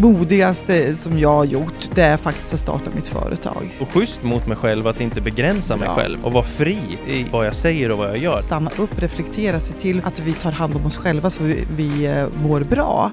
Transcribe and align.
modigaste 0.00 0.94
som 0.96 1.18
jag 1.18 1.32
har 1.32 1.44
gjort, 1.44 1.90
det 1.94 2.02
är 2.02 2.16
faktiskt 2.16 2.54
att 2.54 2.60
starta 2.60 2.90
mitt 2.94 3.08
företag. 3.08 3.78
Och 3.80 3.88
schysst 3.88 4.22
mot 4.22 4.46
mig 4.46 4.56
själv 4.56 4.86
att 4.86 5.00
inte 5.00 5.20
begränsa 5.20 5.76
mig 5.76 5.88
Ja. 5.88 5.94
själv 5.94 6.24
och 6.24 6.32
vara 6.32 6.44
fri 6.44 6.78
i 7.06 7.26
vad 7.32 7.46
jag 7.46 7.54
säger 7.54 7.90
och 7.90 7.98
vad 7.98 8.08
jag 8.08 8.18
gör. 8.18 8.40
Stanna 8.40 8.70
upp, 8.78 8.98
reflektera, 8.98 9.60
se 9.60 9.72
till 9.74 10.00
att 10.04 10.20
vi 10.20 10.32
tar 10.32 10.52
hand 10.52 10.76
om 10.76 10.86
oss 10.86 10.96
själva 10.96 11.30
så 11.30 11.42
vi, 11.42 11.64
vi 11.76 12.06
eh, 12.06 12.26
mår 12.42 12.60
bra. 12.60 13.10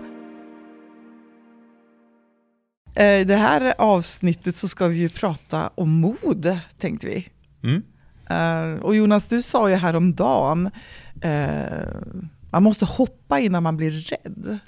Eh, 2.96 3.28
Det 3.28 3.36
här 3.36 3.74
avsnittet 3.78 4.56
så 4.56 4.68
ska 4.68 4.88
vi 4.88 4.98
ju 4.98 5.10
prata 5.10 5.70
om 5.76 5.90
mod, 6.00 6.60
tänkte 6.78 7.08
vi. 7.08 7.28
Mm. 7.64 7.84
Eh, 8.30 8.82
Och 8.82 8.96
Jonas, 8.96 9.26
du 9.26 9.42
sa 9.42 9.70
ju 9.70 9.76
häromdagen, 9.76 10.70
man 12.52 12.64
måste 12.64 12.86
hoppa 12.86 13.40
innan 13.40 13.64
man 13.64 13.78
blir 13.78 13.92
rädd. 13.92 14.60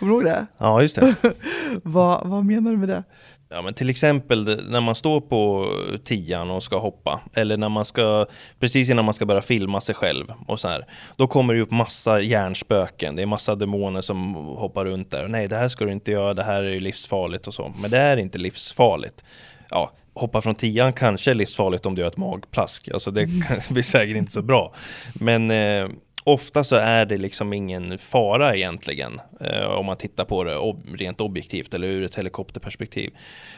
Kommer 0.00 0.12
du 0.12 0.16
ihåg 0.16 0.24
det? 0.24 0.46
Ja, 0.58 0.82
just 0.82 0.96
det. 0.96 1.14
vad, 1.82 2.28
vad 2.28 2.44
menar 2.44 2.70
du 2.70 2.76
med 2.76 2.88
det? 2.88 3.04
Ja, 3.52 3.62
men 3.62 3.74
till 3.74 3.90
exempel 3.90 4.62
när 4.68 4.80
man 4.80 4.94
står 4.94 5.20
på 5.20 5.68
tian 6.04 6.50
och 6.50 6.62
ska 6.62 6.78
hoppa 6.78 7.20
eller 7.34 7.56
när 7.56 7.68
man 7.68 7.84
ska 7.84 8.26
precis 8.60 8.90
innan 8.90 9.04
man 9.04 9.14
ska 9.14 9.26
börja 9.26 9.42
filma 9.42 9.80
sig 9.80 9.94
själv 9.94 10.32
och 10.46 10.60
så 10.60 10.68
här. 10.68 10.84
Då 11.16 11.26
kommer 11.26 11.54
det 11.54 11.60
upp 11.60 11.70
massa 11.70 12.20
hjärnspöken. 12.20 13.16
Det 13.16 13.22
är 13.22 13.26
massa 13.26 13.54
demoner 13.54 14.00
som 14.00 14.34
hoppar 14.34 14.84
runt 14.84 15.10
där. 15.10 15.28
Nej, 15.28 15.48
det 15.48 15.56
här 15.56 15.68
ska 15.68 15.84
du 15.84 15.92
inte 15.92 16.10
göra. 16.10 16.34
Det 16.34 16.42
här 16.42 16.62
är 16.62 16.80
livsfarligt 16.80 17.46
och 17.46 17.54
så. 17.54 17.72
Men 17.80 17.90
det 17.90 17.98
är 17.98 18.16
inte 18.16 18.38
livsfarligt. 18.38 19.24
Ja, 19.70 19.92
hoppa 20.14 20.40
från 20.40 20.54
tian 20.54 20.92
kanske 20.92 21.30
är 21.30 21.34
livsfarligt 21.34 21.86
om 21.86 21.94
du 21.94 22.00
gör 22.00 22.08
ett 22.08 22.16
magplask. 22.16 22.88
Alltså 22.88 23.10
det 23.10 23.26
blir 23.70 23.82
säkert 23.82 24.16
inte 24.16 24.32
så 24.32 24.42
bra. 24.42 24.74
Men 25.14 25.50
eh, 25.50 25.88
ofta 26.24 26.64
så 26.64 26.76
är 26.76 27.06
det 27.06 27.16
liksom 27.16 27.52
ingen 27.52 27.98
fara 27.98 28.56
egentligen. 28.56 29.20
Eh, 29.40 29.64
om 29.64 29.86
man 29.86 29.96
tittar 29.96 30.24
på 30.24 30.44
det 30.44 30.56
ob- 30.56 30.96
rent 30.96 31.20
objektivt 31.20 31.74
eller 31.74 31.88
ur 31.88 32.04
ett 32.04 32.14
helikopterperspektiv. 32.14 33.10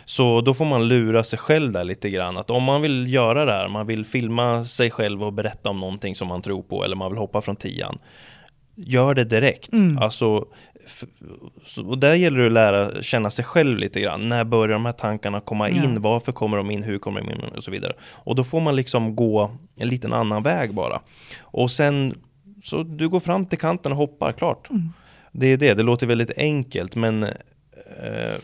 Så 0.05 0.41
då 0.41 0.55
får 0.55 0.65
man 0.65 0.89
lura 0.89 1.25
sig 1.25 1.39
själv 1.39 1.73
där 1.73 1.85
lite 1.85 2.11
grann. 2.11 2.37
Att 2.37 2.51
om 2.51 2.63
man 2.63 2.83
vill 2.83 3.13
göra 3.13 3.45
det 3.45 3.53
här, 3.53 3.69
man 3.69 3.87
vill 3.87 4.05
filma 4.05 4.65
sig 4.65 4.91
själv 4.91 5.25
och 5.25 5.33
berätta 5.33 5.71
om 5.71 5.81
någonting 5.81 6.17
som 6.17 6.29
man 6.29 6.43
tror 6.43 6.63
på 6.63 6.85
eller 6.85 6.97
man 6.97 7.11
vill 7.11 7.19
hoppa 7.19 7.41
från 7.41 7.57
tian. 7.57 7.99
Gör 8.75 9.15
det 9.15 9.25
direkt. 9.25 9.73
Mm. 9.73 9.99
Alltså, 9.99 10.47
och 11.87 11.99
där 11.99 12.15
gäller 12.15 12.39
det 12.39 12.47
att 12.47 12.53
lära 12.53 13.03
känna 13.03 13.31
sig 13.31 13.45
själv 13.45 13.79
lite 13.79 14.01
grann. 14.01 14.29
När 14.29 14.45
börjar 14.45 14.73
de 14.73 14.87
här 14.87 14.93
tankarna 14.93 15.41
komma 15.41 15.69
in? 15.69 16.03
Varför 16.03 16.33
kommer 16.33 16.57
de 16.57 16.71
in? 16.71 16.83
Hur 16.83 16.99
kommer 16.99 17.21
de 17.21 17.31
in? 17.31 17.41
Och 17.57 17.65
så 17.65 17.71
vidare. 17.71 17.93
Och 18.25 18.35
då 18.35 18.45
får 18.45 18.61
man 18.61 18.77
liksom 18.77 19.17
gå 19.17 19.51
en 19.77 19.89
liten 19.89 20.13
annan 20.13 20.43
väg 20.43 20.75
bara. 20.75 21.01
Och 21.41 21.71
sen, 21.71 22.15
så 22.63 22.83
du 22.83 23.09
går 23.09 23.21
fram 23.21 23.47
till 23.47 23.59
kanten 23.59 23.93
och 23.93 23.99
hoppar, 23.99 24.33
klart. 24.33 24.71
Mm. 24.71 24.89
Det 25.33 25.47
är 25.47 25.57
det, 25.57 25.75
det 25.75 25.83
låter 25.83 26.07
väldigt 26.07 26.39
enkelt 26.39 26.97
men 26.97 27.23
eh, 27.23 27.31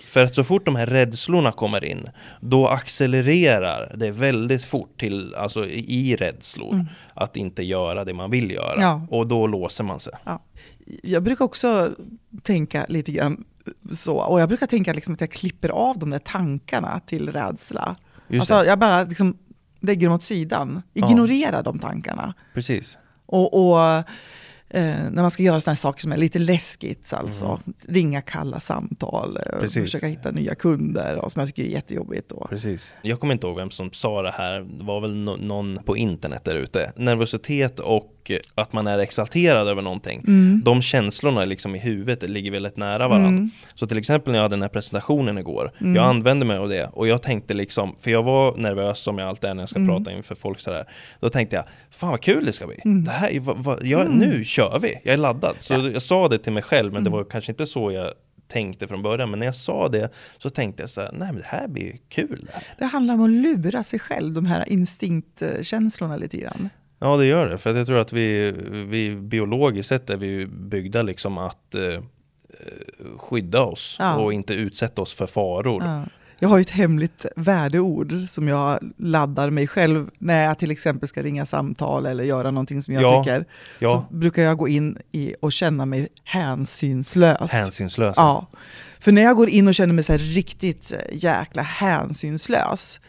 för 0.04 0.24
att 0.24 0.34
så 0.34 0.44
fort 0.44 0.66
de 0.66 0.76
här 0.76 0.86
rädslorna 0.86 1.52
kommer 1.52 1.84
in 1.84 2.08
då 2.40 2.68
accelererar 2.68 3.92
det 3.96 4.10
väldigt 4.10 4.64
fort 4.64 5.00
till, 5.00 5.34
alltså 5.34 5.66
i 5.66 6.16
rädslor 6.16 6.72
Mm. 6.74 6.86
att 7.14 7.36
inte 7.36 7.62
göra 7.62 8.04
det 8.04 8.14
man 8.14 8.30
vill 8.30 8.50
göra 8.50 8.80
Ja. 8.80 9.06
och 9.10 9.26
då 9.26 9.46
låser 9.46 9.84
man 9.84 10.00
sig. 10.00 10.12
Jag 11.02 11.22
brukar 11.22 11.44
också 11.44 11.90
tänka 12.42 12.86
lite 12.88 13.12
grann 13.12 13.44
så, 13.92 14.16
och 14.16 14.40
jag 14.40 14.48
brukar 14.48 14.66
tänka 14.66 14.92
liksom 14.92 15.14
att 15.14 15.20
jag 15.20 15.30
klipper 15.30 15.68
av 15.68 15.98
de 15.98 16.10
där 16.10 16.18
tankarna 16.18 17.00
till 17.06 17.32
rädsla. 17.32 17.96
Just 18.28 18.50
Alltså 18.50 18.66
jag 18.68 18.78
bara 18.78 19.04
liksom 19.04 19.38
lägger 19.80 20.06
dem 20.06 20.14
åt 20.16 20.22
sidan, 20.22 20.82
Ja. 20.92 21.10
ignorerar 21.10 21.62
de 21.62 21.78
tankarna. 21.78 22.34
precis. 22.54 22.98
Och, 23.28 23.70
och 23.72 23.80
eh, 24.70 25.10
när 25.10 25.22
man 25.22 25.30
ska 25.30 25.42
göra 25.42 25.60
sådana 25.60 25.72
här 25.72 25.76
saker 25.76 26.00
som 26.02 26.12
är 26.12 26.16
lite 26.16 26.38
läskigt, 26.38 27.12
alltså 27.12 27.60
ringa 27.88 28.20
kalla 28.20 28.60
samtal, 28.60 29.36
eh, 29.36 29.42
Mm. 29.48 29.60
Precis. 29.60 29.82
försöka 29.84 30.06
hitta 30.06 30.30
nya 30.30 30.54
kunder, 30.54 31.16
och 31.16 31.32
som 31.32 31.40
jag 31.40 31.46
tycker 31.48 31.62
är 31.64 31.66
jättejobbigt 31.68 32.28
då. 32.28 32.46
Precis. 32.50 32.94
Jag 33.02 33.20
kommer 33.20 33.32
inte 33.34 33.46
ihåg 33.46 33.56
vem 33.56 33.70
som 33.70 33.92
sa 33.92 34.22
det 34.22 34.30
här, 34.30 34.60
det 34.60 34.84
var 34.84 35.00
väl 35.00 35.10
no- 35.14 35.42
någon 35.46 35.78
på 35.84 35.96
internet 35.96 36.44
där 36.44 36.54
ute. 36.54 36.92
Nervositet 36.96 37.80
och 37.80 38.12
att 38.54 38.72
man 38.72 38.86
är 38.86 38.98
exalterad 38.98 39.68
över 39.68 39.82
någonting. 39.82 40.20
Mm. 40.26 40.62
De 40.64 40.82
känslorna 40.82 41.44
liksom 41.44 41.74
i 41.74 41.78
huvudet 41.78 42.30
ligger 42.30 42.50
väldigt 42.50 42.76
nära 42.76 43.08
varandra. 43.08 43.28
Mm. 43.28 43.50
Så 43.74 43.86
till 43.86 43.98
exempel 43.98 44.32
när 44.32 44.38
jag 44.38 44.42
hade 44.44 44.56
den 44.56 44.62
här 44.62 44.68
presentationen 44.68 45.38
igår, 45.38 45.72
Mm. 45.80 45.96
jag 45.96 46.04
använde 46.04 46.44
mig 46.46 46.56
av 46.58 46.68
det 46.68 46.90
och 46.92 47.08
jag 47.08 47.22
tänkte 47.22 47.54
liksom, 47.54 47.96
för 48.00 48.10
jag 48.10 48.22
var 48.22 48.56
nervös 48.56 48.98
som 48.98 49.18
jag 49.18 49.28
alltid 49.28 49.50
är 49.50 49.54
när 49.54 49.62
jag 49.62 49.70
ska 49.70 49.78
Mm. 49.78 49.88
prata 49.96 50.12
inför 50.16 50.34
folk 50.34 50.60
sådär. 50.60 50.84
Då 51.20 51.28
tänkte 51.28 51.56
jag, 51.56 51.64
fan 51.90 52.10
vad 52.10 52.20
kul 52.20 52.44
det 52.46 52.52
ska 52.52 52.66
bli. 52.66 52.76
Mm. 52.84 53.04
Det 53.04 53.10
här, 53.10 53.28
är- 53.30 53.40
vad, 53.40 53.56
vad, 53.58 53.82
jag, 53.86 54.00
Mm. 54.00 54.12
Nu 54.18 54.44
kör 54.44 54.78
vi, 54.78 54.94
jag 55.04 55.12
är 55.12 55.16
laddad. 55.18 55.56
Så 55.58 55.74
Ja. 55.74 55.88
jag 55.92 56.02
sa 56.02 56.28
det 56.28 56.38
till 56.38 56.52
mig 56.52 56.62
själv, 56.62 56.92
men 56.92 57.04
det 57.04 57.10
var 57.10 57.24
kanske 57.24 57.52
inte 57.52 57.66
så 57.66 57.92
jag 57.92 58.10
tänkte 58.52 58.86
från 58.88 59.02
början. 59.02 59.30
Men 59.30 59.38
när 59.38 59.46
jag 59.46 59.54
sa 59.54 59.88
det 59.88 60.12
så 60.38 60.50
tänkte 60.50 60.82
jag 60.82 60.90
så 60.90 61.00
här, 61.00 61.10
nej 61.12 61.28
men 61.28 61.36
det 61.36 61.46
här 61.46 61.68
blir 61.68 61.82
ju 61.84 61.96
kul. 62.08 62.40
Det 62.46 62.52
här. 62.52 62.62
Det 62.78 62.84
handlar 62.84 63.14
om 63.14 63.20
att 63.24 63.30
lura 63.30 63.82
sig 63.84 63.98
själv, 63.98 64.34
de 64.34 64.46
här 64.46 64.64
instinktkänslorna 64.72 66.16
lite 66.16 66.36
grann. 66.36 66.68
Ja 66.98 67.16
det 67.16 67.26
gör 67.26 67.46
det, 67.48 67.58
för 67.58 67.74
jag 67.74 67.86
tror 67.86 67.98
att 67.98 68.12
vi, 68.12 68.52
vi 68.88 69.16
biologiskt 69.16 69.88
sett 69.88 70.10
är 70.10 70.16
vi 70.16 70.46
byggda 70.46 71.02
liksom 71.02 71.38
att 71.38 71.74
eh, 71.74 71.82
eh, 71.84 72.00
skydda 73.18 73.62
oss 73.62 73.96
Ja. 73.98 74.16
och 74.16 74.32
inte 74.32 74.54
utsätta 74.54 75.02
oss 75.02 75.12
för 75.14 75.26
faror. 75.26 75.82
Ja. 75.84 76.02
Jag 76.40 76.48
har 76.48 76.56
ju 76.58 76.62
ett 76.62 76.70
hemligt 76.70 77.26
värdeord 77.36 78.12
som 78.28 78.48
jag 78.48 78.78
laddar 78.96 79.50
mig 79.50 79.66
själv 79.66 80.10
när 80.18 80.44
jag 80.44 80.58
till 80.58 80.70
exempel 80.70 81.08
ska 81.08 81.22
ringa 81.22 81.46
samtal 81.46 82.06
eller 82.06 82.24
göra 82.24 82.50
någonting 82.50 82.82
som 82.82 82.94
jag 82.94 83.02
Ja. 83.02 83.24
tycker. 83.24 83.44
Ja, 83.78 84.06
Så 84.10 84.14
brukar 84.14 84.42
jag 84.42 84.58
gå 84.58 84.68
in 84.68 84.98
i 85.12 85.34
och 85.40 85.52
känna 85.52 85.86
mig 85.86 86.08
hänsynslös. 86.24 87.50
hänsynslösa. 87.52 88.20
Ja. 88.20 88.46
För 89.00 89.12
när 89.12 89.22
jag 89.22 89.36
går 89.36 89.48
in 89.48 89.68
och 89.68 89.74
känner 89.74 89.94
mig 89.94 90.04
så 90.04 90.12
riktigt 90.16 90.92
eh, 90.92 90.98
jäkla 91.16 91.62
hänsynslös 91.62 93.00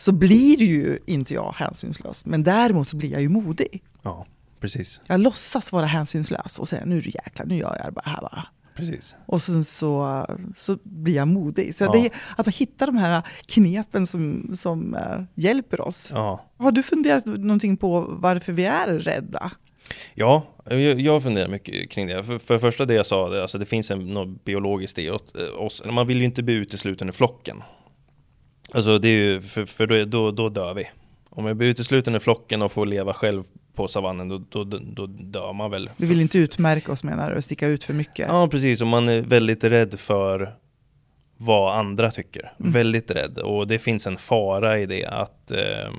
så 0.00 0.12
blir 0.12 0.56
ju 0.62 0.98
inte 1.06 1.34
jag 1.34 1.54
hänsynslös. 1.56 2.26
Men 2.26 2.42
däremot 2.42 2.88
så 2.88 2.96
blir 2.96 3.12
jag 3.12 3.20
ju 3.22 3.28
modig. 3.28 3.82
Ja, 4.02 4.26
precis. 4.60 5.00
Jag 5.06 5.20
låtsas 5.20 5.72
vara 5.72 5.86
hänsynslös 5.86 6.58
och 6.58 6.68
säger 6.68 6.86
nu 6.86 6.96
är 6.98 7.02
det 7.02 7.14
jäkla, 7.14 7.44
nu 7.44 7.56
gör 7.56 7.76
jag 7.76 7.86
det 7.86 7.92
bara 7.92 8.10
här 8.10 8.20
bara. 8.20 8.46
precis. 8.76 9.14
Och 9.26 9.42
sen 9.42 9.64
så, 9.64 10.26
så 10.56 10.78
blir 10.82 11.14
jag 11.14 11.28
modig. 11.28 11.74
Så 11.74 11.84
Ja. 11.84 11.92
det 11.92 12.10
att 12.36 12.46
man 12.46 12.52
hittar 12.52 12.86
de 12.86 12.96
här 12.96 13.22
knepen 13.46 14.06
som, 14.06 14.50
som 14.54 14.94
eh, 14.94 15.22
hjälper 15.34 15.80
oss. 15.80 16.10
Ja, 16.14 16.44
Har 16.58 16.72
du 16.72 16.82
funderat 16.82 17.26
någonting 17.26 17.76
på 17.76 18.06
varför 18.08 18.52
vi 18.52 18.64
är 18.64 18.86
rädda? 18.88 19.50
ja 20.14 20.46
jag, 20.64 21.00
jag 21.00 21.22
funderar 21.22 21.48
mycket 21.48 21.90
kring 21.90 22.06
det. 22.06 22.24
För, 22.24 22.38
för 22.38 22.54
det 22.54 22.60
första 22.60 22.84
det 22.84 22.94
jag 22.94 23.06
sa, 23.06 23.28
det, 23.28 23.42
alltså 23.42 23.58
det 23.58 23.66
finns 23.66 23.90
en, 23.90 24.06
något 24.06 24.44
biologiskt 24.44 24.98
i 24.98 25.06
eh, 25.06 25.14
oss. 25.58 25.82
Man 25.84 26.06
vill 26.06 26.18
ju 26.18 26.24
inte 26.24 26.42
bli 26.42 26.54
utesluten 26.54 27.08
ur 27.08 27.12
flocken. 27.12 27.62
Alltså 28.72 28.98
det 28.98 29.08
är 29.08 29.16
ju, 29.16 29.40
för, 29.40 29.66
för 29.66 29.86
då, 29.86 30.04
då, 30.04 30.30
då 30.30 30.48
dör 30.48 30.74
vi. 30.74 30.90
Om 31.30 31.46
jag 31.46 31.56
blir 31.56 31.68
utesluten 31.68 32.14
ur 32.14 32.18
flocken 32.18 32.62
och 32.62 32.72
får 32.72 32.86
leva 32.86 33.12
själv 33.14 33.44
på 33.74 33.88
savannen, 33.88 34.28
då, 34.28 34.38
då, 34.38 34.64
då, 34.64 34.78
då 34.78 35.06
dör 35.06 35.52
man 35.52 35.70
väl. 35.70 35.90
Vi 35.96 36.06
vill 36.06 36.20
inte 36.20 36.38
utmärka 36.38 36.92
oss 36.92 37.04
menar 37.04 37.30
du, 37.30 37.36
och 37.36 37.44
sticka 37.44 37.66
ut 37.66 37.84
för 37.84 37.94
mycket. 37.94 38.28
Ja, 38.28 38.48
precis. 38.48 38.80
Och 38.80 38.86
man 38.86 39.08
är 39.08 39.20
väldigt 39.20 39.64
rädd 39.64 40.00
för 40.00 40.54
vad 41.36 41.74
andra 41.78 42.10
tycker. 42.10 42.52
Mm. 42.60 42.72
Väldigt 42.72 43.10
rädd. 43.10 43.38
Och 43.38 43.66
det 43.66 43.78
finns 43.78 44.06
en 44.06 44.16
fara 44.16 44.78
i 44.78 44.86
det 44.86 45.06
att 45.06 45.50
eh, 45.50 45.90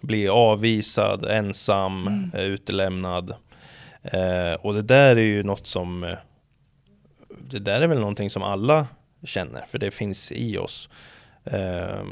bli 0.00 0.28
avvisad, 0.28 1.24
ensam, 1.24 2.06
Mm. 2.06 2.30
eh, 2.34 2.40
utelämnad. 2.42 3.34
Eh, 4.02 4.52
och 4.60 4.74
det 4.74 4.82
där 4.82 5.16
är 5.16 5.20
ju 5.22 5.42
något 5.42 5.66
som 5.66 6.04
eh, 6.04 6.14
det 7.50 7.58
där 7.58 7.82
är 7.82 7.86
väl 7.86 7.98
någonting 7.98 8.30
som 8.30 8.42
alla 8.42 8.86
känner, 9.24 9.64
för 9.68 9.78
det 9.78 9.90
finns 9.90 10.32
i 10.32 10.58
oss. 10.58 10.88
Eh, 11.52 12.04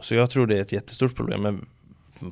så 0.00 0.14
jag 0.14 0.30
tror 0.30 0.46
det 0.46 0.58
är 0.58 0.62
ett 0.62 0.72
jättestort 0.72 1.16
problem, 1.16 1.42
men 1.42 1.66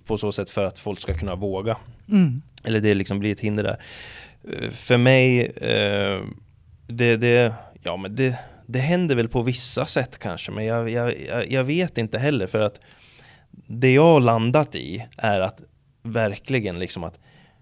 på 0.06 0.18
så 0.18 0.32
sätt 0.32 0.50
för 0.50 0.64
att 0.64 0.78
folk 0.78 1.00
ska 1.00 1.18
kunna 1.18 1.34
våga 1.34 1.76
Mm. 2.08 2.42
eller 2.64 2.80
det 2.80 2.94
liksom 2.94 3.18
blir 3.18 3.32
ett 3.32 3.40
hinder 3.40 3.62
där. 3.62 3.76
Eh, 4.52 4.70
För 4.70 4.96
mig, 4.96 5.40
eh, 5.46 6.20
det, 6.86 7.16
det, 7.16 7.54
ja, 7.82 7.96
men 7.96 8.16
det, 8.16 8.38
det 8.66 8.78
händer 8.78 9.14
väl 9.14 9.28
på 9.28 9.42
vissa 9.42 9.86
sätt 9.86 10.18
kanske, 10.18 10.52
men 10.52 10.64
jag, 10.64 10.90
jag, 10.90 11.14
jag, 11.48 11.64
vet 11.64 11.98
inte 11.98 12.18
heller 12.18 12.46
för 12.46 12.60
att 12.60 12.80
det 13.66 13.92
jag 13.94 14.02
har 14.02 14.20
landat 14.20 14.74
i 14.74 15.06
är 15.16 15.40
att 15.40 15.60
verkligen 16.02 16.78
liksom 16.78 17.04
att 17.04 17.18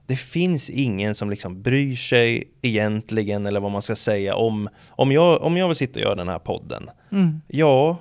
det 0.07 0.17
finns 0.17 0.71
ingen 0.71 1.15
som 1.15 1.31
liksom 1.31 1.63
bryr 1.63 1.97
sig 1.97 2.45
egentligen 2.63 3.47
eller 3.47 3.61
vad 3.61 3.73
man 3.73 3.83
ska 3.83 3.97
säga 3.97 4.35
om, 4.35 4.69
om 4.89 5.13
jag, 5.13 5.43
om 5.43 5.57
jag 5.57 5.69
vill 5.69 5.77
sitta 5.77 6.01
och 6.01 6.05
göra 6.05 6.15
den 6.15 6.29
här 6.29 6.39
podden. 6.39 6.91
Mm. 7.13 7.41
Ja, 7.49 7.97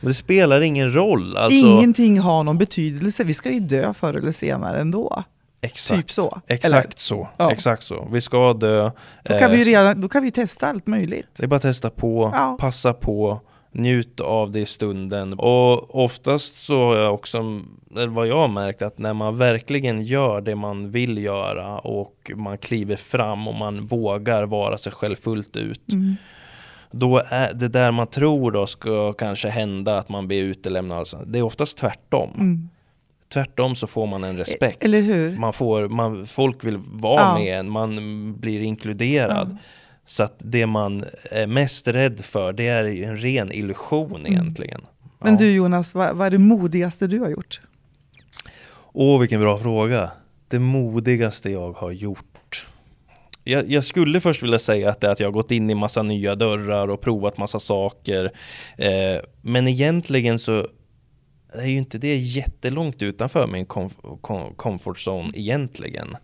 det 0.00 0.14
spelar 0.14 0.60
ingen 0.60 0.94
roll. 0.94 1.36
Alltså, 1.36 1.66
Ingenting 1.66 2.20
har 2.20 2.44
någon 2.44 2.58
betydelse, 2.58 3.24
vi 3.24 3.34
ska 3.34 3.50
ju 3.50 3.60
dö 3.60 3.94
förr 3.94 4.14
eller 4.14 4.32
senare 4.32 4.80
ändå. 4.80 5.22
exakt, 5.60 6.00
Typ 6.00 6.10
så. 6.10 6.40
Exakt 6.46 6.74
Eller? 6.74 6.92
så. 6.96 7.28
Ja. 7.36 7.52
Exakt 7.52 7.82
så. 7.82 8.08
Vi 8.12 8.20
ska 8.20 8.52
dö. 8.52 8.90
Då 9.24 9.38
kan, 9.38 9.50
vi 9.50 9.60
Eh, 9.60 9.64
redan, 9.64 10.00
då 10.00 10.08
kan 10.08 10.22
vi 10.22 10.30
testa 10.30 10.66
allt 10.68 10.86
möjligt. 10.86 11.28
Det 11.36 11.42
är 11.44 11.48
bara 11.48 11.56
att 11.56 11.62
testa 11.62 11.90
på, 11.90 12.30
Ja. 12.34 12.56
passa 12.60 12.92
på, 12.92 13.40
njut 13.72 14.20
av 14.20 14.50
det 14.50 14.60
i 14.60 14.66
stunden. 14.66 15.32
Och 15.32 16.04
oftast 16.04 16.64
så 16.64 16.78
har 16.88 16.96
jag 16.96 17.14
också, 17.14 17.38
eller 17.96 18.06
vad 18.06 18.26
jag 18.26 18.36
har 18.38 18.48
märkt, 18.48 18.82
att 18.82 18.98
när 18.98 19.14
man 19.14 19.36
verkligen 19.36 20.02
gör 20.02 20.40
det 20.40 20.54
man 20.54 20.90
vill 20.90 21.18
göra 21.18 21.78
och 21.78 22.32
man 22.36 22.58
kliver 22.58 22.96
fram 22.96 23.48
och 23.48 23.54
man 23.54 23.86
vågar 23.86 24.44
vara 24.46 24.78
sig 24.78 24.92
själv 24.92 25.16
fullt 25.16 25.56
ut. 25.56 25.92
Mm. 25.92 26.16
Då 26.98 27.22
är 27.30 27.54
det 27.54 27.68
där 27.68 27.90
man 27.90 28.06
tror 28.06 28.50
då 28.52 28.66
ska 28.66 29.12
kanske 29.12 29.48
hända 29.48 29.98
att 29.98 30.08
man 30.08 30.26
blir 30.26 30.42
utelämnad. 30.42 30.98
Alltså. 30.98 31.16
Det 31.26 31.38
är 31.38 31.42
oftast 31.42 31.78
tvärtom. 31.78 32.30
Mm. 32.34 32.68
Tvärtom 33.32 33.74
så 33.74 33.86
får 33.86 34.06
man 34.06 34.24
en 34.24 34.36
respekt. 34.36 34.84
Eller 34.84 35.00
hur? 35.02 35.36
Man 35.38 35.52
får, 35.52 35.88
man, 35.88 36.26
folk 36.26 36.64
vill 36.64 36.78
vara 36.92 37.20
Ja. 37.20 37.34
med 37.38 37.58
en, 37.58 37.70
man 37.70 38.34
blir 38.40 38.60
inkluderad. 38.60 39.48
Ja. 39.50 39.58
Så 40.06 40.22
att 40.22 40.34
det 40.38 40.66
man 40.66 41.04
är 41.30 41.46
mest 41.46 41.88
rädd 41.88 42.20
för 42.20 42.52
det 42.52 42.68
är 42.68 42.84
en 43.04 43.16
ren 43.16 43.52
illusion 43.52 44.26
egentligen. 44.26 44.80
Mm. 44.80 44.90
Men 45.20 45.32
Ja. 45.32 45.38
du 45.38 45.52
Jonas, 45.52 45.94
vad, 45.94 46.16
vad 46.16 46.26
är 46.26 46.30
det 46.30 46.38
modigaste 46.38 47.06
du 47.06 47.18
har 47.20 47.28
gjort? 47.28 47.60
Åh, 48.92 49.20
vilken 49.20 49.40
bra 49.40 49.58
fråga. 49.58 50.10
Det 50.48 50.58
modigaste 50.58 51.50
jag 51.50 51.72
har 51.72 51.90
gjort. 51.90 52.33
Jag, 53.44 53.70
jag 53.70 53.84
skulle 53.84 54.20
först 54.20 54.42
vilja 54.42 54.58
säga 54.58 54.90
att 54.90 55.00
det 55.00 55.06
är 55.06 55.10
att 55.10 55.20
jag 55.20 55.26
har 55.26 55.32
gått 55.32 55.50
in 55.50 55.70
i 55.70 55.74
massa 55.74 56.02
nya 56.02 56.34
dörrar 56.34 56.88
och 56.88 57.00
provat 57.00 57.38
massa 57.38 57.58
saker. 57.58 58.24
Eh, 58.78 59.22
men 59.42 59.68
egentligen 59.68 60.38
så 60.38 60.66
är 61.52 61.66
ju 61.66 61.76
inte 61.76 61.98
det 61.98 62.16
jättelångt 62.16 63.02
utanför 63.02 63.46
min 63.46 63.66
comf- 63.66 64.18
com- 64.20 64.54
comfort 64.56 64.98
zone 65.08 65.30
egentligen. 65.34 66.16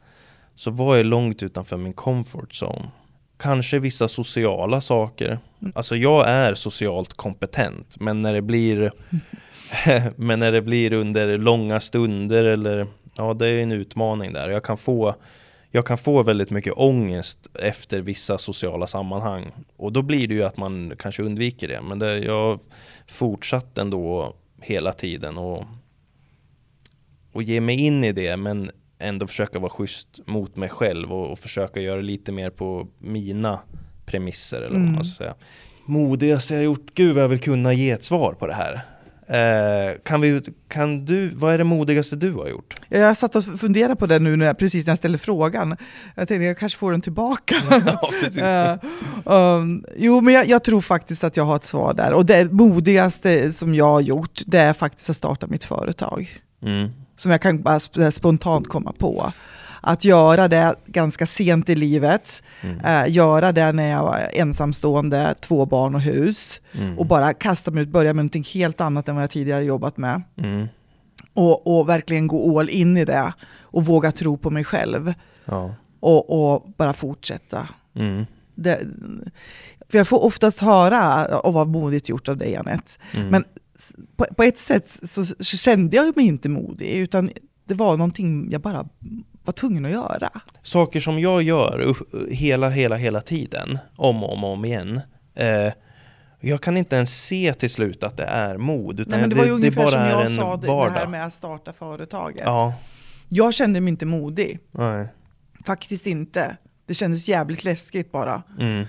Så 0.54 0.70
vad 0.70 0.98
är 0.98 1.04
långt 1.04 1.42
utanför 1.42 1.76
min 1.76 1.92
comfort 1.92 2.62
zone? 2.62 2.90
Kanske 3.38 3.78
vissa 3.78 4.08
sociala 4.08 4.80
saker. 4.80 5.38
Alltså 5.74 5.96
jag 5.96 6.28
är 6.28 6.54
socialt 6.54 7.12
kompetent, 7.12 7.96
men 8.00 8.22
när 8.22 8.34
det 8.34 8.42
blir 8.42 8.92
men 10.16 10.40
när 10.40 10.52
det 10.52 10.62
blir 10.62 10.92
under 10.92 11.38
långa 11.38 11.80
stunder 11.80 12.44
eller 12.44 12.86
ja, 13.16 13.34
det 13.34 13.48
är 13.48 13.62
en 13.62 13.72
utmaning 13.72 14.32
där. 14.32 14.50
Jag 14.50 14.64
kan 14.64 14.76
få 14.76 15.14
jag 15.70 15.86
kan 15.86 15.98
få 15.98 16.22
väldigt 16.22 16.50
mycket 16.50 16.72
ångest 16.76 17.38
efter 17.62 18.00
vissa 18.00 18.38
sociala 18.38 18.86
sammanhang 18.86 19.52
och 19.76 19.92
då 19.92 20.02
blir 20.02 20.28
det 20.28 20.34
ju 20.34 20.42
att 20.42 20.56
man 20.56 20.92
kanske 20.98 21.22
undviker 21.22 21.68
det. 21.68 21.80
Men 21.82 21.98
det, 21.98 22.18
jag 22.18 22.60
fortsatt 23.08 23.78
ändå 23.78 24.34
hela 24.60 24.92
tiden 24.92 25.38
och, 25.38 25.64
och 27.32 27.42
ge 27.42 27.60
mig 27.60 27.80
in 27.80 28.04
i 28.04 28.12
det 28.12 28.36
men 28.36 28.70
ändå 28.98 29.26
försöka 29.26 29.58
vara 29.58 29.70
schysst 29.70 30.20
mot 30.26 30.56
mig 30.56 30.68
själv 30.68 31.12
och, 31.12 31.30
och 31.32 31.38
försöka 31.38 31.80
göra 31.80 32.00
lite 32.00 32.32
mer 32.32 32.50
på 32.50 32.86
mina 32.98 33.58
premisser 34.06 34.56
eller 34.56 34.68
vad 34.68 34.76
Mm. 34.76 34.92
man 34.92 35.04
ska 35.04 35.18
säga. 35.24 35.34
Modigaste 35.84 36.54
jag 36.54 36.64
gjort? 36.64 36.94
Gud 36.94 37.14
vad 37.14 37.24
jag 37.24 37.28
vill 37.28 37.40
kunna 37.40 37.72
ge 37.72 37.90
ett 37.90 38.04
svar 38.04 38.32
på 38.32 38.46
det 38.46 38.54
här. 38.54 38.80
Eh, 39.30 39.94
kan, 40.04 40.20
vi, 40.20 40.42
kan 40.68 41.04
du, 41.04 41.28
vad 41.34 41.54
är 41.54 41.58
det 41.58 41.64
modigaste 41.64 42.16
du 42.16 42.32
har 42.32 42.48
gjort? 42.48 42.74
Jag 42.88 43.16
satt 43.16 43.36
och 43.36 43.44
funderade 43.60 43.96
på 43.96 44.06
det 44.06 44.18
nu 44.18 44.36
när 44.36 44.46
jag, 44.46 44.58
precis 44.58 44.86
när 44.86 44.90
jag 44.90 44.98
ställde 44.98 45.18
frågan. 45.18 45.76
Jag 46.14 46.28
tänkte 46.28 46.44
jag 46.44 46.58
kanske 46.58 46.78
får 46.78 46.90
den 46.90 47.00
tillbaka. 47.00 47.54
ja. 48.36 48.78
Eh, 49.24 49.56
um, 49.58 49.84
jo, 49.96 50.20
men 50.20 50.34
jag, 50.34 50.46
jag 50.46 50.64
tror 50.64 50.80
faktiskt 50.80 51.24
att 51.24 51.36
jag 51.36 51.44
har 51.44 51.56
ett 51.56 51.64
svar 51.64 51.94
där. 51.94 52.12
Och 52.12 52.26
det 52.26 52.52
modigaste 52.52 53.52
som 53.52 53.74
jag 53.74 53.84
har 53.84 54.00
gjort, 54.00 54.40
det 54.46 54.58
är 54.58 54.72
faktiskt 54.72 55.10
att 55.10 55.16
starta 55.16 55.46
mitt 55.46 55.64
företag. 55.64 56.40
Mm. 56.62 56.88
Som 57.16 57.30
jag 57.30 57.42
kan 57.42 57.62
bara 57.62 57.78
sp- 57.78 58.10
spontant 58.10 58.68
komma 58.68 58.92
på. 58.98 59.32
Att 59.80 60.04
göra 60.04 60.48
det 60.48 60.74
ganska 60.86 61.26
sent 61.26 61.68
i 61.68 61.74
livet, 61.74 62.42
Mm. 62.62 62.80
eh, 62.80 63.12
göra 63.12 63.52
det 63.52 63.72
när 63.72 63.90
jag 63.90 64.02
var 64.02 64.28
ensamstående, 64.32 65.34
två 65.40 65.66
barn 65.66 65.94
och 65.94 66.00
hus. 66.00 66.60
Mm. 66.72 66.98
Och 66.98 67.06
bara 67.06 67.32
kasta 67.34 67.70
mig 67.70 67.82
ut, 67.82 67.88
börja 67.88 68.08
med 68.12 68.16
någonting 68.16 68.44
helt 68.44 68.80
annat 68.80 69.08
än 69.08 69.14
vad 69.14 69.22
jag 69.22 69.30
tidigare 69.30 69.64
jobbat 69.64 69.96
med. 69.96 70.22
Mm. 70.36 70.66
Och, 71.34 71.78
och 71.78 71.88
verkligen 71.88 72.26
gå 72.26 72.58
all 72.60 72.68
in 72.68 72.96
i 72.96 73.04
det. 73.04 73.32
Och 73.60 73.86
våga 73.86 74.12
tro 74.12 74.36
på 74.38 74.50
mig 74.50 74.64
själv. 74.64 75.14
Ja. 75.44 75.74
Och, 76.00 76.52
och 76.54 76.70
bara 76.76 76.92
fortsätta. 76.92 77.68
Mm. 77.94 78.26
Det, 78.54 78.80
för 79.88 79.98
jag 79.98 80.08
får 80.08 80.24
oftast 80.24 80.60
höra, 80.60 81.26
och 81.38 81.52
vad 81.52 81.68
modigt 81.68 82.08
gjort 82.08 82.28
av 82.28 82.36
dig 82.36 82.56
Anette. 82.56 82.92
Mm. 83.14 83.28
Men 83.28 83.44
på, 84.16 84.26
på 84.36 84.42
ett 84.42 84.58
sätt 84.58 84.98
så, 85.02 85.24
så 85.24 85.56
kände 85.56 85.96
jag 85.96 86.16
mig 86.16 86.26
inte 86.26 86.48
modig, 86.48 86.96
utan 86.98 87.30
det 87.64 87.74
var 87.74 87.96
någonting 87.96 88.48
jag 88.50 88.60
bara 88.60 88.88
var 89.50 89.52
tvungen 89.52 89.84
att 89.84 89.90
göra. 89.90 90.30
Saker 90.62 91.00
som 91.00 91.20
jag 91.20 91.42
gör 91.42 91.94
hela, 92.30 92.68
hela, 92.70 92.96
hela 92.96 93.20
tiden, 93.20 93.78
om 93.96 94.22
och 94.24 94.32
om, 94.32 94.44
om 94.44 94.64
igen. 94.64 95.00
Eh, 95.34 95.72
jag 96.40 96.60
kan 96.60 96.76
inte 96.76 96.96
ens 96.96 97.24
se 97.24 97.54
till 97.54 97.70
slut 97.70 98.02
att 98.02 98.16
det 98.16 98.24
är 98.24 98.56
mod, 98.56 99.00
utan 99.00 99.10
Nej, 99.10 99.20
men 99.20 99.30
det 99.30 99.36
var 99.36 99.44
ju 99.44 99.50
ungefär 99.50 99.82
bara 99.82 99.90
som 99.90 100.00
jag 100.20 100.30
sa, 100.30 100.56
det, 100.56 100.62
det 100.62 100.68
vardag. 100.68 100.92
här 100.92 101.06
med 101.06 101.24
att 101.26 101.34
starta 101.34 101.72
företaget. 101.72 102.42
Ja, 102.44 102.74
Jag 103.28 103.54
kände 103.54 103.80
mig 103.80 103.88
inte 103.90 104.06
modig, 104.06 104.58
nej. 104.70 105.08
faktiskt 105.64 106.06
inte. 106.06 106.56
Det 106.86 106.94
kändes 106.94 107.28
jävligt 107.28 107.64
läskigt 107.64 108.12
bara. 108.12 108.42
Mm. 108.60 108.80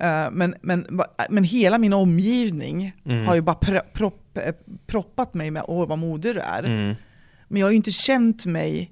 Eh, 0.00 0.30
Men, 0.32 0.54
men, 0.60 1.00
men 1.30 1.44
hela 1.44 1.78
min 1.78 1.92
omgivning 1.92 2.92
Mm. 3.04 3.26
har 3.26 3.34
ju 3.34 3.40
bara 3.40 3.54
pro, 3.56 3.80
propp, 3.92 4.38
eh, 4.38 4.54
proppat 4.86 5.34
mig 5.34 5.50
med 5.50 5.62
åh 5.66 5.88
vad 5.88 5.98
modig 5.98 6.34
du 6.34 6.40
är. 6.40 6.62
Mm. 6.64 6.94
Men 7.48 7.60
jag 7.60 7.66
har 7.66 7.70
ju 7.70 7.76
inte 7.76 7.90
känt 7.90 8.46
mig 8.46 8.90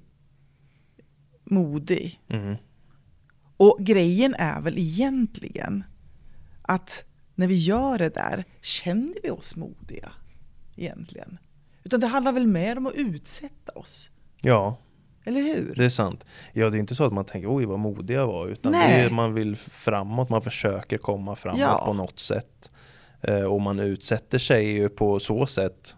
modig. 1.49 2.21
Mm. 2.29 2.55
Och 3.57 3.77
grejen 3.81 4.35
är 4.37 4.61
väl 4.61 4.77
egentligen 4.77 5.83
att 6.61 7.05
när 7.35 7.47
vi 7.47 7.57
gör 7.57 7.97
det 7.97 8.09
där, 8.09 8.43
känner 8.61 9.15
vi 9.23 9.29
oss 9.29 9.55
modiga 9.55 10.11
egentligen? 10.75 11.37
Utan 11.83 11.99
det 11.99 12.07
handlar 12.07 12.31
väl 12.31 12.47
mer 12.47 12.77
om 12.77 12.85
att 12.87 12.93
utsätta 12.93 13.71
oss, 13.71 14.09
Ja, 14.41 14.77
eller 15.23 15.41
hur? 15.41 15.73
det 15.75 15.85
är 15.85 15.89
sant. 15.89 16.25
Ja, 16.53 16.69
det 16.69 16.77
är 16.77 16.79
inte 16.79 16.95
så 16.95 17.03
att 17.03 17.13
man 17.13 17.25
tänker 17.25 17.55
oj 17.55 17.65
vad 17.65 17.79
modig 17.79 18.15
jag 18.15 18.27
var, 18.27 18.47
utan 18.47 18.71
det 18.71 18.77
är, 18.77 19.09
man 19.09 19.33
vill 19.33 19.55
framåt, 19.55 20.29
man 20.29 20.41
försöker 20.41 20.97
komma 20.97 21.35
framåt 21.35 21.59
Ja. 21.59 21.83
på 21.85 21.93
något 21.93 22.19
sätt. 22.19 22.71
Eh, 23.21 23.41
och 23.43 23.61
man 23.61 23.79
utsätter 23.79 24.37
sig 24.39 24.71
ju 24.71 24.89
på 24.89 25.19
så 25.19 25.45
sätt 25.45 25.95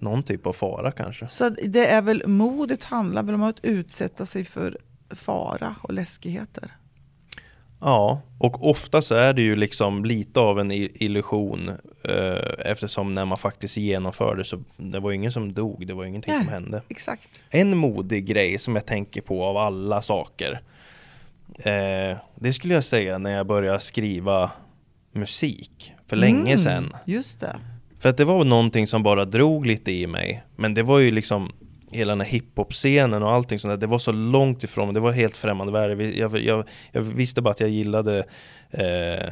någon 0.00 0.22
typ 0.22 0.46
av 0.46 0.52
fara 0.52 0.92
kanske. 0.92 1.28
Så 1.28 1.48
det 1.48 1.86
är 1.86 2.02
väl, 2.02 2.22
modet 2.26 2.84
handlar 2.84 3.22
väl 3.22 3.34
om 3.34 3.42
att 3.42 3.64
utsätta 3.64 4.26
sig 4.26 4.44
för 4.44 4.78
fara 5.10 5.74
och 5.82 5.94
läskigheter. 5.94 6.70
Ja, 7.80 8.20
och 8.38 8.70
ofta 8.70 9.02
så 9.02 9.14
är 9.14 9.32
det 9.32 9.42
ju 9.42 9.56
liksom 9.56 10.04
lite 10.04 10.40
av 10.40 10.60
en 10.60 10.70
illusion 10.72 11.68
eh, 12.04 12.70
eftersom 12.70 13.14
när 13.14 13.24
man 13.24 13.38
faktiskt 13.38 13.76
genomför 13.76 14.36
det 14.36 14.44
så 14.44 14.62
det 14.76 15.00
var 15.00 15.12
ingen 15.12 15.32
som 15.32 15.52
dog, 15.52 15.86
det 15.86 15.94
var 15.94 16.04
ingenting 16.04 16.34
som 16.34 16.42
Nej. 16.44 16.52
hände. 16.54 16.82
Exakt. 16.88 17.42
En 17.50 17.76
modig 17.76 18.26
grej 18.26 18.58
som 18.58 18.74
jag 18.74 18.86
tänker 18.86 19.20
på 19.20 19.44
av 19.44 19.56
alla 19.56 20.02
saker 20.02 20.60
eh, 21.58 22.18
det 22.34 22.52
skulle 22.52 22.74
jag 22.74 22.84
säga 22.84 23.18
när 23.18 23.30
jag 23.30 23.46
började 23.46 23.80
skriva 23.80 24.50
musik 25.12 25.92
för 26.06 26.16
länge 26.16 26.52
Mm, 26.52 26.58
sedan. 26.58 26.92
Just 27.04 27.40
det. 27.40 27.56
För 27.98 28.08
att 28.08 28.16
det 28.16 28.24
var 28.24 28.44
någonting 28.44 28.86
som 28.86 29.02
bara 29.02 29.24
drog 29.24 29.66
lite 29.66 29.92
i 29.92 30.06
mig. 30.06 30.42
Men 30.56 30.74
det 30.74 30.82
var 30.82 30.98
ju 30.98 31.10
liksom 31.10 31.52
hela 31.90 32.12
den 32.12 32.20
här 32.20 32.28
hiphop-scenen 32.28 33.22
och 33.22 33.32
allting 33.32 33.58
sånt 33.58 33.72
där. 33.72 33.76
Det 33.76 33.86
var 33.86 33.98
så 33.98 34.12
långt 34.12 34.64
ifrån 34.64 34.86
mig. 34.86 34.94
Det 34.94 35.00
var 35.00 35.12
helt 35.12 35.36
främmande 35.36 35.72
värld. 35.72 36.00
Jag, 36.00 36.38
jag, 36.38 36.64
jag 36.92 37.02
visste 37.02 37.42
bara 37.42 37.50
att 37.50 37.60
jag 37.60 37.70
gillade 37.70 38.24
eh, 38.70 39.28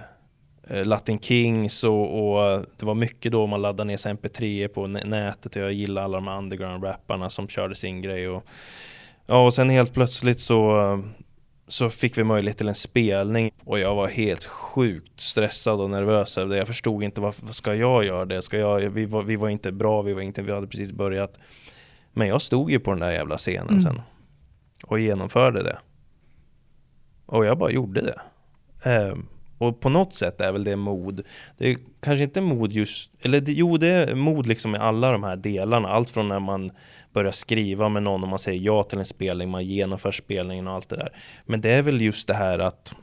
eh 0.71 0.85
Latin 0.85 1.19
Kings 1.19 1.85
och, 1.85 2.29
och 2.29 2.65
det 2.77 2.87
var 2.87 2.95
mycket 2.95 3.33
då 3.33 3.47
man 3.47 3.63
laddade 3.63 3.87
ner 3.87 3.97
sig 3.97 4.15
mp3 4.15 4.69
på 4.69 4.87
nätet 4.87 5.57
och 5.57 5.63
jag 5.63 5.73
gillade 5.73 6.05
alla 6.05 6.17
de 6.17 6.29
här 6.29 6.39
underground-rapparna 6.39 7.29
som 7.29 7.49
körde 7.49 7.75
sin 7.75 8.03
grej. 8.03 8.29
Och, 8.29 8.45
ja, 9.27 9.45
och 9.45 9.55
sen 9.55 9.71
helt 9.71 9.95
plötsligt 9.95 10.41
så 10.41 11.03
så 11.69 11.91
fick 11.91 12.19
vi 12.19 12.25
möjlighet 12.25 12.59
till 12.59 12.69
en 12.69 12.75
spelning 12.75 13.51
och 13.65 13.79
jag 13.79 13.95
var 13.95 14.09
helt 14.09 14.45
sjukt 14.45 15.21
stressad 15.21 15.81
och 15.81 15.91
nervös 15.91 16.39
över 16.39 16.51
det. 16.51 16.59
Jag 16.59 16.67
förstod 16.67 17.03
inte 17.03 17.21
vad, 17.21 17.35
vad 17.41 17.55
ska 17.55 17.75
jag 17.75 18.05
göra 18.05 18.25
det? 18.25 18.43
Ska 18.43 18.59
jag, 18.59 18.81
vi, 18.81 19.07
var, 19.07 19.23
vi 19.23 19.37
var 19.37 19.49
inte 19.49 19.73
bra, 19.73 20.03
vi, 20.03 20.13
var 20.13 20.21
inte, 20.23 20.43
vi 20.43 20.53
hade 20.53 20.67
precis 20.67 20.93
börjat. 20.93 21.39
Men 22.13 22.29
jag 22.29 22.43
stod 22.43 22.71
ju 22.71 22.81
på 22.81 22.91
den 22.91 23.01
där 23.01 23.13
jävla 23.13 23.39
scenen 23.39 23.69
Mm. 23.69 23.81
sen 23.83 24.01
och 24.85 25.01
genomförde 25.01 25.63
det. 25.63 25.79
Och 27.27 27.47
jag 27.47 27.59
bara 27.59 27.71
gjorde 27.71 28.01
det. 28.01 28.21
Ehm, 28.91 29.27
och 29.59 29.81
på 29.81 29.89
något 29.89 30.15
sätt 30.15 30.41
är 30.41 30.53
väl 30.53 30.65
det 30.65 30.77
mod. 30.77 31.23
Det 31.59 31.71
är 31.71 31.77
kanske 32.01 32.25
inte 32.25 32.41
mod 32.41 32.73
just, 32.73 33.11
eller 33.23 33.41
det, 33.41 33.53
jo 33.53 33.77
det 33.77 33.89
är 33.89 34.15
mod 34.15 34.47
liksom 34.47 34.75
i 34.75 34.79
alla 34.79 35.13
de 35.13 35.25
här 35.25 35.37
delarna. 35.37 35.89
Allt 35.89 36.11
från 36.11 36.29
när 36.29 36.41
man 36.41 36.71
börjar 37.13 37.33
skriva 37.33 37.89
med 37.89 38.03
någon 38.03 38.23
och 38.23 38.29
man 38.29 38.39
säger 38.39 38.61
ja 38.61 38.83
till 38.83 38.99
en 38.99 39.05
spelning, 39.05 39.51
man 39.51 39.65
genomför 39.65 40.13
spelningen 40.13 40.69
och 40.69 40.75
allt 40.75 40.89
det 40.89 40.97
där. 40.97 41.13
Men 41.45 41.61
det 41.61 41.71
är 41.71 41.83
väl 41.83 42.01
just 42.01 42.29
det 42.29 42.35
här 42.35 42.59
att 42.59 42.95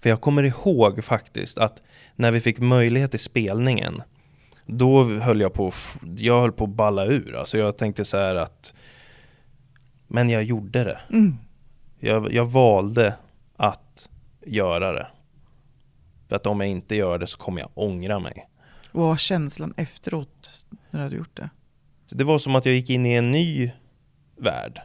för 0.00 0.10
jag 0.10 0.20
kommer 0.20 0.42
ihåg 0.42 1.04
faktiskt 1.04 1.58
att 1.58 1.82
när 2.16 2.30
vi 2.30 2.40
fick 2.40 2.58
möjlighet 2.58 3.10
till 3.10 3.20
spelningen 3.20 4.02
då 4.66 5.04
höll 5.04 5.40
jag 5.40 5.52
på, 5.52 5.72
jag 6.16 6.40
höll 6.40 6.52
på 6.52 6.64
att 6.64 6.70
balla 6.70 7.04
ur. 7.04 7.36
Alltså 7.36 7.58
jag 7.58 7.76
tänkte 7.76 8.04
så 8.04 8.16
här 8.16 8.34
att 8.34 8.74
men 10.06 10.30
jag 10.30 10.42
gjorde 10.42 10.84
det. 10.84 10.98
Mm. 11.10 11.36
Jag, 11.98 12.32
jag 12.32 12.44
valde 12.44 13.14
att 13.56 14.08
göra 14.46 14.92
det. 14.92 15.06
För 16.28 16.36
att 16.36 16.46
om 16.46 16.60
jag 16.60 16.68
inte 16.68 16.94
gör 16.96 17.18
det 17.18 17.26
så 17.26 17.38
kommer 17.38 17.60
jag 17.60 17.70
ångra 17.74 18.18
mig. 18.18 18.48
Och 18.92 19.00
vad 19.00 19.08
var 19.08 19.16
känslan 19.16 19.74
efteråt 19.76 20.64
när 20.90 21.00
du 21.00 21.04
hade 21.04 21.16
gjort 21.16 21.36
det? 21.36 21.50
Så 22.06 22.14
det 22.16 22.24
var 22.24 22.38
som 22.38 22.56
att 22.56 22.66
jag 22.66 22.74
gick 22.74 22.90
in 22.90 23.06
i 23.06 23.12
en 23.12 23.30
ny 23.30 23.70
värld. 24.36 24.80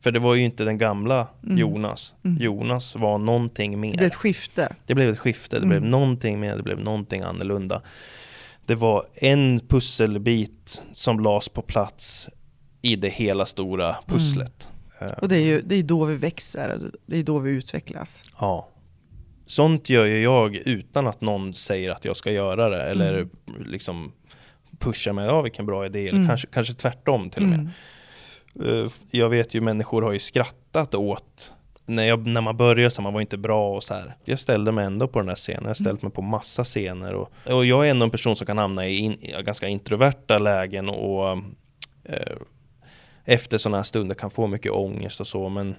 För 0.00 0.12
det 0.12 0.18
var 0.18 0.34
ju 0.34 0.44
inte 0.44 0.64
den 0.64 0.78
gamla 0.78 1.28
Mm. 1.44 1.58
Jonas. 1.58 2.14
Mm. 2.24 2.42
Jonas 2.42 2.96
var 2.96 3.18
någonting 3.18 3.80
mer. 3.80 3.90
Det 3.90 3.96
blev 3.96 4.06
ett 4.06 4.14
skifte. 4.14 4.72
Det 4.86 4.94
blev 4.94 5.10
ett 5.10 5.18
skifte, 5.18 5.56
det 5.56 5.66
Mm. 5.66 5.68
blev 5.68 5.82
någonting 5.90 6.40
mer, 6.40 6.56
det 6.56 6.62
blev 6.62 6.78
någonting 6.80 7.22
annorlunda. 7.22 7.82
Det 8.66 8.74
var 8.74 9.06
en 9.14 9.60
pusselbit 9.68 10.82
som 10.94 11.20
lades 11.20 11.48
på 11.48 11.62
plats 11.62 12.28
i 12.82 12.96
det 12.96 13.08
hela 13.08 13.46
stora 13.46 13.96
pusslet. 14.06 14.70
Eh, 15.00 15.10
Och 15.10 15.28
det 15.28 15.36
är 15.36 15.42
ju 15.44 15.62
det 15.62 15.74
är 15.76 15.82
då 15.82 16.04
vi 16.04 16.16
växer, 16.16 16.90
det 17.06 17.18
är 17.18 17.22
då 17.22 17.38
vi 17.38 17.50
utvecklas. 17.50 18.24
Ja. 18.40 18.68
Sånt 19.52 19.88
gör 19.88 20.04
ju 20.06 20.22
jag 20.22 20.54
utan 20.56 21.06
att 21.06 21.20
någon 21.20 21.54
säger 21.54 21.90
att 21.90 22.04
jag 22.04 22.16
ska 22.16 22.30
göra 22.32 22.68
det 22.68 22.82
eller 22.82 23.12
Mm. 23.14 23.28
liksom 23.66 24.12
pushar 24.78 25.12
mig, 25.12 25.26
ja 25.26 25.40
vilken 25.42 25.66
bra 25.66 25.86
idé, 25.86 26.00
eller 26.00 26.16
Mm. 26.18 26.28
kanske, 26.28 26.46
kanske 26.52 26.74
tvärtom 26.74 27.30
till 27.30 27.42
och 27.42 27.48
med. 27.48 27.70
Mm. 28.60 28.84
Eh, 28.84 28.90
Jag 29.10 29.28
vet 29.28 29.54
ju 29.54 29.60
människor 29.60 30.02
har 30.02 30.12
ju 30.12 30.18
skrattat 30.18 30.94
åt 30.94 31.52
när, 31.86 32.04
jag, 32.04 32.26
när 32.26 32.40
man 32.40 32.56
började 32.56 32.90
så 32.90 33.02
man 33.02 33.12
var 33.12 33.20
inte 33.20 33.36
bra 33.36 33.76
och 33.76 33.84
så 33.84 33.94
här. 33.94 34.16
Jag 34.24 34.38
ställde 34.38 34.72
mig 34.72 34.84
ändå 34.84 35.08
på 35.08 35.18
den 35.18 35.28
här 35.28 35.36
scenen, 35.36 35.62
jag 35.62 35.70
har 35.70 35.74
ställt 35.74 36.02
mig 36.02 36.12
på 36.12 36.22
massa 36.22 36.64
scener 36.64 37.12
och, 37.14 37.32
och 37.46 37.64
jag 37.64 37.86
är 37.86 37.90
ändå 37.90 38.04
en 38.04 38.10
person 38.10 38.36
som 38.36 38.46
kan 38.46 38.58
hamna 38.58 38.86
i, 38.86 38.96
in, 38.96 39.16
ganska 39.44 39.68
introverta 39.68 40.38
lägen 40.38 40.88
och 40.88 41.28
eh, 42.04 42.36
efter 43.24 43.58
sådana 43.58 43.76
här 43.76 43.84
stunder 43.84 44.14
kan 44.14 44.30
få 44.30 44.46
mycket 44.46 44.72
ångest 44.72 45.20
och 45.20 45.26
så 45.26 45.48
men 45.48 45.74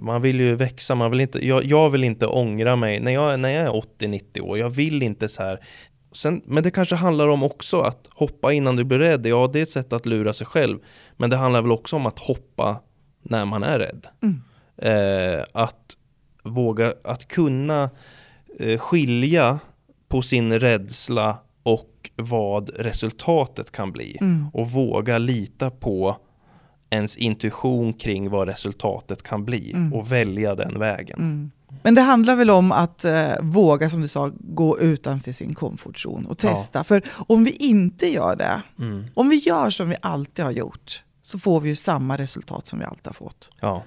man 0.00 0.22
vill 0.22 0.40
ju 0.40 0.54
växa, 0.54 0.94
man 0.94 1.10
vill 1.10 1.20
inte, 1.20 1.46
jag, 1.46 1.64
jag 1.64 1.90
vill 1.90 2.04
inte 2.04 2.26
ångra 2.26 2.76
mig 2.76 3.00
när 3.00 3.12
jag, 3.12 3.40
när 3.40 3.48
jag 3.48 3.64
är 3.64 3.70
80-90 4.00 4.40
år, 4.40 4.58
jag 4.58 4.70
vill 4.70 5.02
inte 5.02 5.28
så 5.28 5.42
här 5.42 5.60
Sen, 6.14 6.42
men 6.44 6.62
det 6.62 6.70
kanske 6.70 6.94
handlar 6.94 7.28
om 7.28 7.42
också 7.42 7.80
att 7.80 8.08
hoppa 8.10 8.52
innan 8.52 8.76
du 8.76 8.84
blir 8.84 8.98
rädd. 8.98 9.26
Ja, 9.26 9.50
det 9.52 9.58
är 9.58 9.62
ett 9.62 9.70
sätt 9.70 9.92
att 9.92 10.06
lura 10.06 10.32
sig 10.32 10.46
själv. 10.46 10.78
Men 11.16 11.30
det 11.30 11.36
handlar 11.36 11.62
väl 11.62 11.72
också 11.72 11.96
om 11.96 12.06
att 12.06 12.18
hoppa 12.18 12.80
när 13.22 13.44
man 13.44 13.62
är 13.62 13.78
rädd. 13.78 14.06
Mm. 14.22 14.42
Eh, 14.76 15.44
att 15.52 15.96
våga, 16.42 16.94
att 17.04 17.28
kunna 17.28 17.90
eh, 18.58 18.78
skilja 18.78 19.60
på 20.08 20.22
sin 20.22 20.60
rädsla 20.60 21.38
och 21.62 22.10
vad 22.16 22.70
resultatet 22.76 23.72
kan 23.72 23.92
bli. 23.92 24.16
Mm. 24.20 24.46
Och 24.52 24.70
våga 24.70 25.18
lita 25.18 25.70
på 25.70 26.16
ens 26.92 27.16
intuition 27.16 27.92
kring 27.92 28.30
vad 28.30 28.48
resultatet 28.48 29.22
kan 29.22 29.44
bli. 29.44 29.72
Mm. 29.72 29.92
Och 29.94 30.12
välja 30.12 30.54
den 30.54 30.78
vägen. 30.78 31.18
Mm. 31.18 31.50
Men 31.82 31.94
det 31.94 32.00
handlar 32.02 32.36
väl 32.36 32.50
om 32.50 32.72
att 32.72 33.04
eh, 33.04 33.28
våga, 33.40 33.90
som 33.90 34.00
du 34.00 34.08
sa, 34.08 34.30
gå 34.40 34.80
utanför 34.80 35.32
sin 35.32 35.54
komfortzon 35.54 36.26
och 36.26 36.38
testa. 36.38 36.84
För 36.84 37.02
om 37.28 37.44
vi 37.44 37.50
inte 37.50 38.06
gör 38.12 38.36
det, 38.36 38.62
Mm. 38.78 39.04
om 39.14 39.28
vi 39.28 39.36
gör 39.36 39.70
som 39.70 39.88
vi 39.88 39.96
alltid 40.02 40.44
har 40.44 40.52
gjort, 40.52 41.02
så 41.22 41.38
får 41.38 41.60
vi 41.60 41.68
ju 41.68 41.74
samma 41.76 42.16
resultat 42.18 42.66
som 42.66 42.78
vi 42.78 42.84
alltid 42.84 43.06
har 43.06 43.12
fått. 43.12 43.50
Ja. 43.60 43.82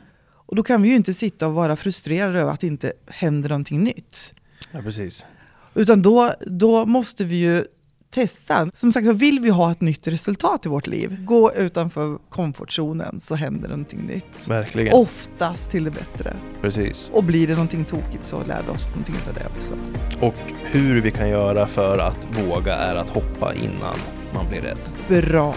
Och 0.48 0.56
då 0.56 0.64
kan 0.64 0.82
vi 0.82 0.90
ju 0.90 0.96
inte 0.96 1.14
sitta 1.14 1.48
och 1.48 1.54
vara 1.54 1.76
frustrerade 1.76 2.40
över 2.40 2.52
att 2.52 2.60
det 2.60 2.68
inte 2.68 2.94
händer 3.08 3.50
någonting 3.50 3.84
nytt. 3.84 4.34
ja, 4.72 4.82
precis. 4.82 5.26
Utan 5.74 6.02
då, 6.02 6.34
då 6.48 6.86
måste 6.86 7.24
vi 7.26 7.36
ju 7.36 7.66
testa. 8.16 8.70
Som 8.74 8.94
sagt, 8.94 9.08
vill 9.08 9.40
vi 9.40 9.50
ha 9.50 9.72
ett 9.72 9.82
nytt 9.82 10.08
resultat 10.08 10.66
i 10.66 10.70
vårt 10.70 10.88
liv? 10.88 11.18
Gå 11.26 11.54
utanför 11.54 12.18
komfortzonen 12.30 13.20
så 13.20 13.36
händer 13.36 13.70
någonting 13.70 14.00
nytt. 14.00 14.50
Verkligen. 14.50 14.94
Oftast 14.94 15.70
till 15.72 15.84
det 15.84 15.92
bättre. 15.92 16.34
Precis. 16.62 17.12
Och 17.14 17.24
blir 17.24 17.48
det 17.48 17.54
någonting 17.54 17.86
tokigt 17.86 18.26
så 18.26 18.44
lär 18.48 18.62
vi 18.68 18.72
oss 18.74 18.90
någonting 18.90 19.16
av 19.28 19.34
det 19.34 19.48
också. 19.58 19.74
Och 20.22 20.54
hur 20.64 21.02
vi 21.02 21.12
kan 21.12 21.30
göra 21.30 21.68
för 21.68 21.98
att 21.98 22.28
våga 22.32 22.76
är 22.76 22.96
att 22.96 23.10
hoppa 23.10 23.54
innan 23.54 23.98
man 24.34 24.50
blir 24.50 24.62
rädd. 24.62 24.78
Bra. 25.08 25.56